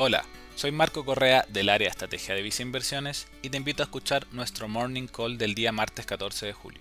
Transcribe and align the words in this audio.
Hola, 0.00 0.24
soy 0.54 0.70
Marco 0.70 1.04
Correa 1.04 1.44
del 1.48 1.68
área 1.68 1.88
Estrategia 1.88 2.32
de 2.32 2.42
Visa 2.42 2.62
Inversiones 2.62 3.26
y 3.42 3.50
te 3.50 3.56
invito 3.56 3.82
a 3.82 3.86
escuchar 3.86 4.28
nuestro 4.30 4.68
Morning 4.68 5.08
Call 5.08 5.38
del 5.38 5.56
día 5.56 5.72
martes 5.72 6.06
14 6.06 6.46
de 6.46 6.52
julio. 6.52 6.80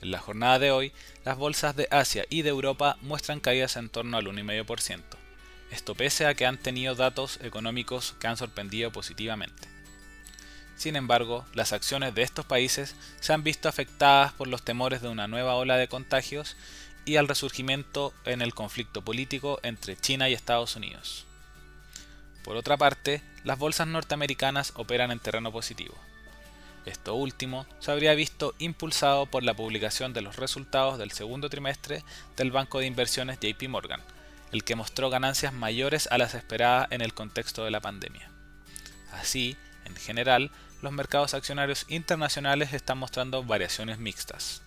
En 0.00 0.12
la 0.12 0.20
jornada 0.20 0.60
de 0.60 0.70
hoy, 0.70 0.92
las 1.24 1.36
bolsas 1.36 1.74
de 1.74 1.88
Asia 1.90 2.24
y 2.30 2.42
de 2.42 2.50
Europa 2.50 2.98
muestran 3.02 3.40
caídas 3.40 3.74
en 3.74 3.88
torno 3.88 4.16
al 4.16 4.28
1,5%. 4.28 5.02
Esto 5.72 5.96
pese 5.96 6.26
a 6.26 6.34
que 6.34 6.46
han 6.46 6.56
tenido 6.56 6.94
datos 6.94 7.40
económicos 7.42 8.14
que 8.20 8.28
han 8.28 8.36
sorprendido 8.36 8.92
positivamente. 8.92 9.66
Sin 10.76 10.94
embargo, 10.94 11.44
las 11.52 11.72
acciones 11.72 12.14
de 12.14 12.22
estos 12.22 12.46
países 12.46 12.94
se 13.18 13.32
han 13.32 13.42
visto 13.42 13.68
afectadas 13.68 14.32
por 14.34 14.46
los 14.46 14.62
temores 14.62 15.02
de 15.02 15.08
una 15.08 15.26
nueva 15.26 15.56
ola 15.56 15.78
de 15.78 15.88
contagios 15.88 16.56
y 17.04 17.16
al 17.16 17.26
resurgimiento 17.26 18.14
en 18.24 18.40
el 18.40 18.54
conflicto 18.54 19.02
político 19.02 19.58
entre 19.64 19.96
China 19.96 20.28
y 20.28 20.34
Estados 20.34 20.76
Unidos. 20.76 21.25
Por 22.46 22.56
otra 22.56 22.76
parte, 22.76 23.22
las 23.42 23.58
bolsas 23.58 23.88
norteamericanas 23.88 24.72
operan 24.76 25.10
en 25.10 25.18
terreno 25.18 25.50
positivo. 25.50 25.96
Esto 26.84 27.16
último 27.16 27.66
se 27.80 27.90
habría 27.90 28.14
visto 28.14 28.54
impulsado 28.60 29.26
por 29.26 29.42
la 29.42 29.54
publicación 29.54 30.12
de 30.12 30.20
los 30.20 30.36
resultados 30.36 30.96
del 30.96 31.10
segundo 31.10 31.50
trimestre 31.50 32.04
del 32.36 32.52
banco 32.52 32.78
de 32.78 32.86
inversiones 32.86 33.40
JP 33.40 33.68
Morgan, 33.68 34.00
el 34.52 34.62
que 34.62 34.76
mostró 34.76 35.10
ganancias 35.10 35.52
mayores 35.52 36.06
a 36.12 36.18
las 36.18 36.34
esperadas 36.34 36.86
en 36.92 37.00
el 37.00 37.14
contexto 37.14 37.64
de 37.64 37.72
la 37.72 37.80
pandemia. 37.80 38.30
Así, 39.10 39.56
en 39.84 39.96
general, 39.96 40.52
los 40.82 40.92
mercados 40.92 41.34
accionarios 41.34 41.84
internacionales 41.88 42.72
están 42.72 42.98
mostrando 42.98 43.42
variaciones 43.42 43.98
mixtas. 43.98 44.62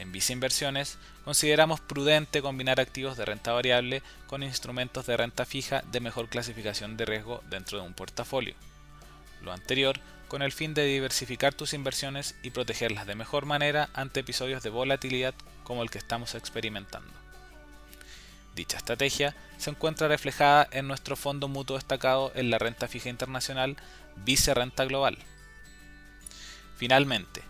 En 0.00 0.12
Visa 0.12 0.32
Inversiones 0.32 0.96
consideramos 1.26 1.78
prudente 1.78 2.40
combinar 2.40 2.80
activos 2.80 3.18
de 3.18 3.26
renta 3.26 3.52
variable 3.52 4.02
con 4.26 4.42
instrumentos 4.42 5.04
de 5.04 5.14
renta 5.14 5.44
fija 5.44 5.84
de 5.92 6.00
mejor 6.00 6.30
clasificación 6.30 6.96
de 6.96 7.04
riesgo 7.04 7.42
dentro 7.50 7.78
de 7.78 7.86
un 7.86 7.92
portafolio. 7.92 8.54
Lo 9.42 9.52
anterior 9.52 10.00
con 10.26 10.40
el 10.40 10.52
fin 10.52 10.72
de 10.72 10.86
diversificar 10.86 11.52
tus 11.52 11.74
inversiones 11.74 12.34
y 12.42 12.48
protegerlas 12.48 13.06
de 13.06 13.14
mejor 13.14 13.44
manera 13.44 13.90
ante 13.92 14.20
episodios 14.20 14.62
de 14.62 14.70
volatilidad 14.70 15.34
como 15.64 15.82
el 15.82 15.90
que 15.90 15.98
estamos 15.98 16.34
experimentando. 16.34 17.12
Dicha 18.54 18.78
estrategia 18.78 19.36
se 19.58 19.68
encuentra 19.68 20.08
reflejada 20.08 20.66
en 20.70 20.88
nuestro 20.88 21.14
fondo 21.14 21.46
mutuo 21.46 21.76
destacado 21.76 22.32
en 22.34 22.48
la 22.48 22.58
renta 22.58 22.88
fija 22.88 23.10
internacional 23.10 23.76
Vice 24.16 24.54
Renta 24.54 24.86
Global. 24.86 25.18
Finalmente, 26.78 27.49